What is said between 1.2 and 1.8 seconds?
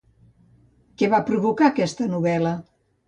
provocar